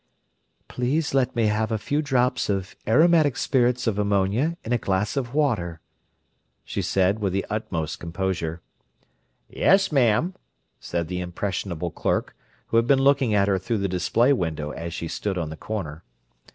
"Please 0.67 1.13
let 1.13 1.35
me 1.35 1.45
have 1.45 1.71
a 1.71 1.77
few 1.77 2.01
drops 2.01 2.49
of 2.49 2.75
aromatic 2.87 3.37
spirits 3.37 3.85
of 3.85 3.99
ammonia 3.99 4.57
in 4.63 4.73
a 4.73 4.79
glass 4.79 5.15
of 5.15 5.35
water," 5.35 5.79
she 6.63 6.81
said, 6.81 7.19
with 7.19 7.33
the 7.33 7.45
utmost 7.51 7.99
composure. 7.99 8.63
"Yes, 9.47 9.91
ma'am!" 9.91 10.33
said 10.79 11.07
the 11.07 11.21
impressionable 11.21 11.91
clerk, 11.91 12.35
who 12.69 12.77
had 12.77 12.87
been 12.87 12.97
looking 13.03 13.35
at 13.35 13.47
her 13.47 13.59
through 13.59 13.77
the 13.77 13.87
display 13.87 14.33
window 14.33 14.71
as 14.71 14.91
she 14.91 15.07
stood 15.07 15.37
on 15.37 15.51
the 15.51 15.55
corner. 15.55 16.03